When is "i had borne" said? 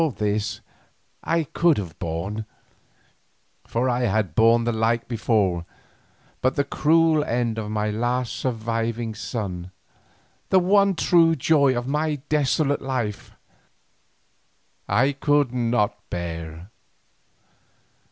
3.87-4.63